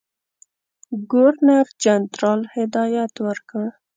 [1.11, 3.63] ګورنرجنرال هدایت ورکړ.